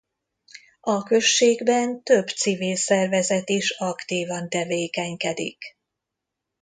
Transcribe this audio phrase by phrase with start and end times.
[0.81, 5.77] A községben több civil szervezet is aktívan tevékenykedik.